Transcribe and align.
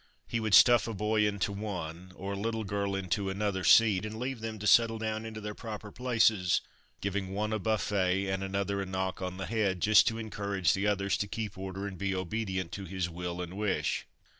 He 0.27 0.39
would 0.39 0.55
stuff 0.55 0.87
a 0.87 0.95
boy 0.95 1.27
into 1.27 1.51
one, 1.51 2.11
or 2.15 2.33
a 2.33 2.35
little 2.35 2.63
girl 2.63 2.95
into 2.95 3.29
another 3.29 3.63
seat, 3.63 4.03
and 4.03 4.17
leave 4.17 4.39
them 4.39 4.57
to 4.57 4.65
settle 4.65 4.97
down 4.97 5.27
into 5.27 5.39
their 5.39 5.53
proper 5.53 5.91
places; 5.91 6.61
giving 7.01 7.35
one 7.35 7.53
a 7.53 7.59
buffet 7.59 8.27
and 8.27 8.43
another 8.43 8.81
a 8.81 8.87
knock 8.87 9.21
on 9.21 9.37
the 9.37 9.45
head, 9.45 9.79
just 9.79 10.07
to 10.07 10.17
encourage 10.17 10.73
the 10.73 10.87
others 10.87 11.17
to 11.17 11.27
keep 11.27 11.55
order 11.55 11.85
and 11.85 11.99
be 11.99 12.15
obedient 12.15 12.71
to 12.71 12.85
his 12.85 13.11
will 13.11 13.43
and 13.43 13.55
wish. 13.55 14.07